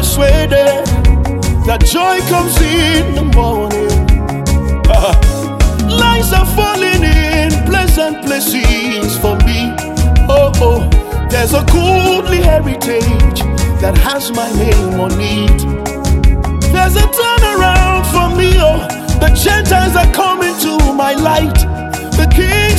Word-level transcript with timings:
persuaded 0.00 0.86
that 1.68 1.80
joy 1.84 2.16
comes 2.32 2.56
in 2.62 3.14
the 3.14 3.26
morning. 3.36 3.92
Ah, 4.88 5.12
uh, 5.12 5.98
lines 6.00 6.32
are 6.32 6.48
falling 6.56 7.04
in 7.04 7.50
pleasant 7.68 8.24
places 8.24 9.18
for 9.20 9.36
me. 9.44 9.60
Oh, 10.24 10.48
oh, 10.68 10.80
there's 11.28 11.52
a 11.52 11.62
goodly 11.76 12.40
heritage 12.40 13.40
that 13.82 13.94
has 14.08 14.32
my 14.32 14.48
name 14.64 14.98
on 15.04 15.12
it. 15.20 15.60
There's 16.72 16.96
a 16.96 17.06
turnaround 17.20 18.04
for 18.14 18.28
me. 18.38 18.48
Oh, 18.56 18.80
the 19.20 19.28
Gentiles 19.44 19.96
are 19.96 20.10
coming 20.14 20.56
to 20.64 20.94
my 20.94 21.12
light. 21.12 21.60
The 22.16 22.26
King. 22.34 22.69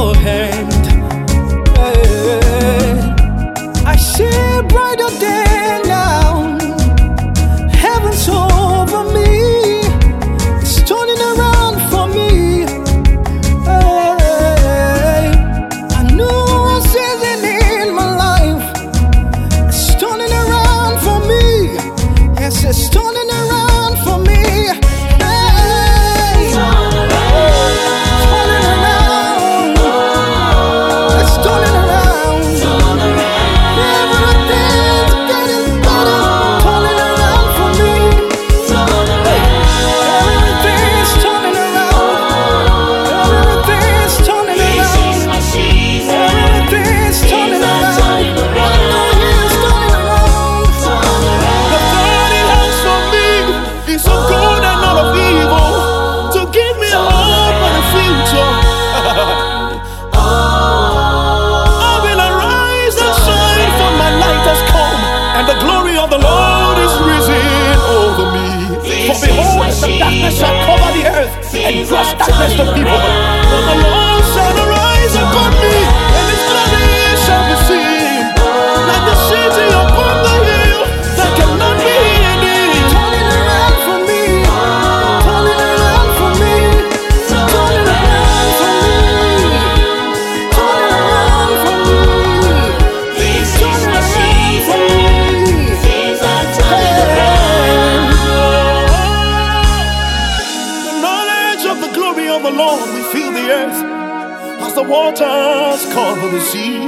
your 0.00 0.59
The 69.80 69.98
darkness 69.98 70.38
shall 70.38 70.66
cover 70.66 70.92
the 70.92 71.08
earth 71.08 71.54
and 71.54 71.88
crush 71.88 72.12
darkness 72.12 72.52
to 72.56 72.64
people. 72.74 73.00
But 73.50 73.62
the 73.64 73.76
Lord 73.80 74.24
shall 74.32 74.56
arise 74.68 75.14
upon 75.16 75.59
of 102.30 102.42
the 102.44 102.50
Lord 102.50 102.80
we 102.94 103.02
feel 103.12 103.32
the 103.32 103.50
earth 103.50 103.82
as 104.62 104.74
the 104.74 104.82
waters 104.82 105.84
cover 105.92 106.28
the 106.28 106.40
sea. 106.40 106.86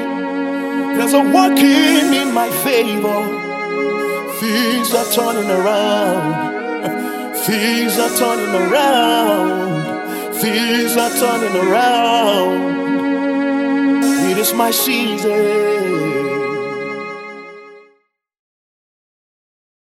There's 0.96 1.14
a 1.14 1.20
working 1.20 2.14
in 2.22 2.32
my 2.32 2.48
favor. 2.66 3.20
Things 4.38 4.94
are 4.94 5.10
turning 5.12 5.50
around. 5.50 7.34
Things 7.34 7.98
are 7.98 8.14
turning 8.16 8.54
around. 8.54 10.34
Things 10.34 10.96
are 10.96 11.10
turning 11.10 11.56
around. 11.66 12.52
It 14.30 14.38
is 14.38 14.52
my 14.54 14.70
season. 14.70 16.21